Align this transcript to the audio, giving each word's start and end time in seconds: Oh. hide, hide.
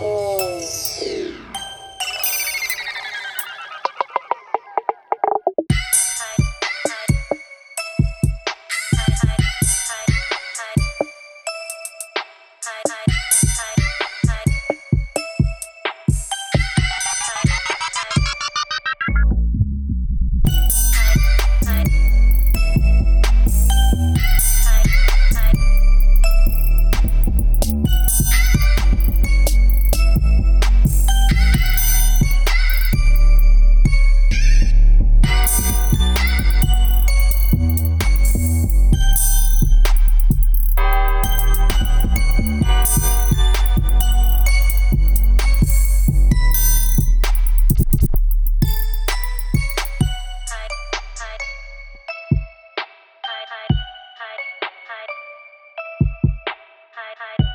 Oh. 0.00 0.37
hide, 57.08 57.38
hide. 57.38 57.47